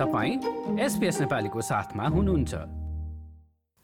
[0.00, 0.34] तपाईँ
[0.80, 2.54] एसपिएस नेपालीको साथमा हुनुहुन्छ।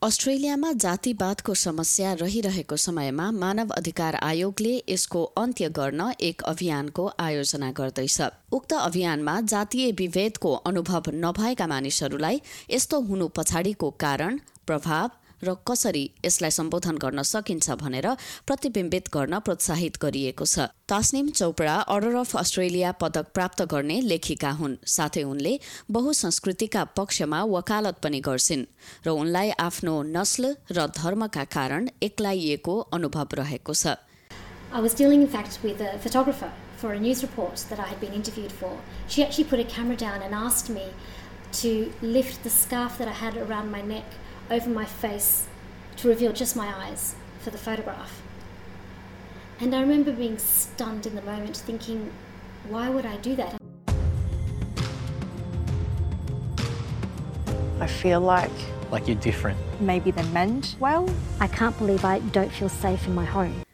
[0.03, 8.21] अस्ट्रेलियामा जातिवादको समस्या रहिरहेको समयमा मानव अधिकार आयोगले यसको अन्त्य गर्न एक अभियानको आयोजना गर्दैछ।
[8.53, 12.40] उक्त अभियानमा जातीय विभेदको अनुभव नभएका मानिसहरूलाई
[12.71, 15.11] यस्तो हुनु पछाडिको कारण प्रभाव
[15.43, 18.09] र कसरी यसलाई सम्बोधन गर्न सकिन्छ भनेर
[18.47, 24.77] प्रतिबिम्बित गर्न प्रोत्साहित गरिएको छ Tasnim Chopra Order of Australia पदक प्राप्त गर्ने लेखिका हुन्
[24.95, 25.55] साथै उनले
[25.99, 28.67] बहुसंस्कृतिका पक्षमा वकालत पनि गर्छिन्
[29.07, 33.97] र उनलाई आफ्नो नस्ल र धर्मका कारण एक्लाइएको अनुभव रहेको छ
[34.73, 38.01] I was dealing, in fact, with a photographer for a news report that I had
[38.01, 38.73] been interviewed for.
[39.09, 40.87] She actually put a camera down and asked me
[41.53, 44.05] to lift the scarf that I had around my neck
[44.51, 45.47] over my face
[45.97, 48.23] to reveal just my eyes for the photograph.
[49.61, 52.13] And I remember being stunned in the moment, thinking,
[52.69, 53.57] why would I do that?
[57.80, 58.51] I feel like
[58.91, 59.59] like you're different.
[59.80, 61.09] maybe they meant well.
[61.41, 63.66] I can't believe I don't feel safe in my home.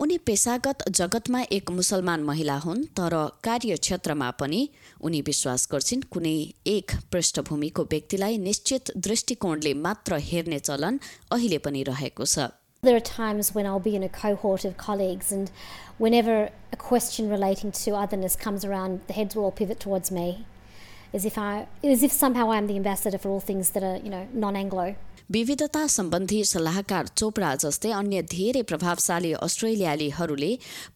[0.00, 4.60] उनी पेसागत जगतमा एक मुसलमान महिला हुन् तर कार्यक्षेत्रमा पनि
[5.04, 6.32] उनी विश्वास गर्छिन् कुनै
[6.74, 10.98] एक पृष्ठभूमिको व्यक्तिलाई निश्चित दृष्टिकोणले मात्र हेर्ने चलन
[11.36, 12.48] अहिले पनि रहेको छ
[12.82, 15.50] There are times when I'll be in a cohort of colleagues, and
[15.98, 16.36] whenever
[16.72, 20.26] a question relating to otherness comes around, the heads will all pivot towards me,
[21.12, 23.98] as if I, as if somehow I am the ambassador for all things that are,
[23.98, 24.86] you know, non-Anglo.
[25.32, 30.48] विविधता सम्बन्धी सल्लाहकार चोपडा जस्तै अन्य धेरै प्रभावशाली अस्ट्रेलियालीहरूले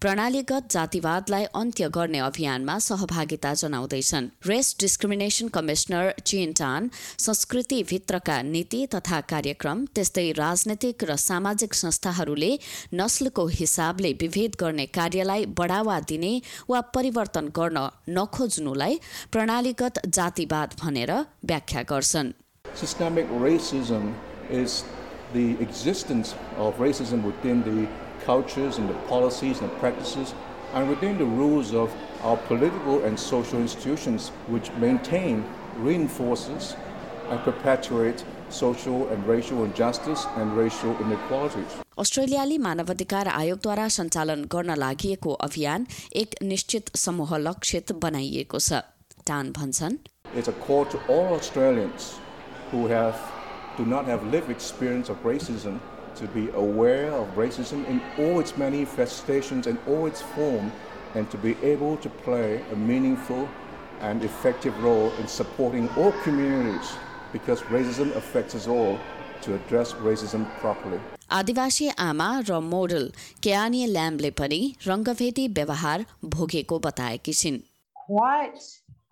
[0.03, 6.91] प्रणालीगत जातिवादलाई अन्त्य गर्ने अभियानमा सहभागिता जनाउँदैछन्। रेस डिस्क्रिमिनेसन कमिश्नर चिन टान
[7.27, 12.53] संस्कृतिभित्रका नीति तथा कार्यक्रम त्यस्तै राजनैतिक र सामाजिक संस्थाहरूले
[12.95, 16.35] नस्लको हिसाबले विभेद गर्ने कार्यलाई बढावा दिने
[16.71, 17.89] वा परिवर्तन गर्न
[18.19, 19.01] नखोज्नुलाई
[19.33, 21.13] प्रणालीगत जातिवाद भनेर
[21.45, 22.39] व्याख्या गर्छन्।
[22.75, 24.15] Systemic racism
[24.51, 24.83] is
[25.33, 27.89] the existence of racism within the
[28.25, 30.35] cultures and the policies and practices
[30.75, 35.45] and within the rules of our political and social institutions which maintain,
[35.79, 36.75] reinforces
[37.31, 41.79] and perpetuate social and racial injustice and racial inequalities.
[41.99, 45.13] अस्ट्रेलियाली मानवाधिकार आयोगद्वारा सञ्चालन गर्न लागि
[45.47, 45.87] अभियान
[46.23, 48.83] एक निश्चित समूह लक्षित बनाइएको छ
[49.27, 49.99] टान भन्छन्
[50.35, 52.15] It's a call to all Australians
[52.74, 53.16] who have
[53.78, 55.80] do not have lived experience of racism
[56.16, 60.72] to be aware of racism in all its manifestations and all its form
[61.16, 63.48] and to be able to play a meaningful
[64.02, 66.92] and effective role in supporting all communities
[67.32, 69.00] because racism affects us all
[69.42, 71.00] to address racism properly.
[71.30, 73.04] आदिवासी आमा र model
[73.44, 76.06] केआनी ल्याम्बले पनि रङ्गभेदी व्यवहार
[76.36, 77.60] भोगेको बताएकी छिन्
[78.10, 78.64] quite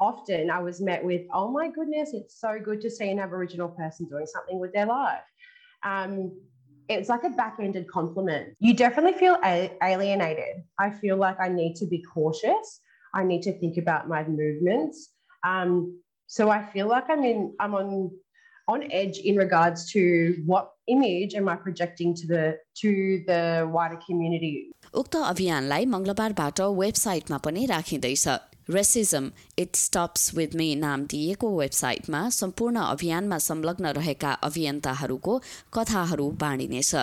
[0.01, 3.69] often I was met with, oh my goodness, it's so good to see an Aboriginal
[3.69, 5.25] person doing something with their life.
[5.83, 6.31] Um,
[6.89, 8.55] it's like a back-ended compliment.
[8.59, 10.63] You definitely feel a- alienated.
[10.79, 12.81] I feel like I need to be cautious.
[13.13, 15.09] I need to think about my movements.
[15.43, 18.11] Um, so I feel like I'm in, I'm on,
[18.67, 23.99] on edge in regards to what image am I projecting to the to the wider
[24.07, 24.71] community.
[25.01, 28.27] उक्त अभियानलाई मङ्गलबारबाट वेबसाइटमा पनि राखिँदैछ
[28.70, 35.38] racism it stops with me नाम दिएको वेबसाइटमा सम्पूर्ण अभियानमा संलग्न रहेका अभियन्ताहरूको
[35.74, 36.94] कथाहरू बाँडिनेछ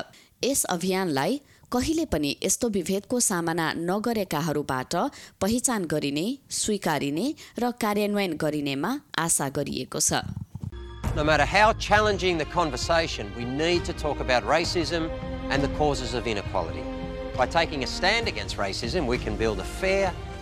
[0.44, 4.96] यस अभियानलाई कहिले पनि यस्तो विभेदको सामना नगरेकाहरूबाट
[5.42, 6.28] पहिचान गरिने
[6.60, 7.26] स्वीकारिने
[7.60, 8.94] र कार्यान्वयन गरिनेमा
[9.26, 10.24] आशा गरिएको छ
[11.16, 15.10] No matter how challenging the conversation, we need to talk about racism
[15.50, 16.84] and the causes of inequality.
[17.36, 20.14] By taking a stand against racism, we can build a fair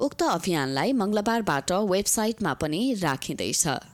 [0.00, 3.93] उक्त अभियानलाई मङ्गलबारबाट वेबसाइटमा पनि राखिँदैछ।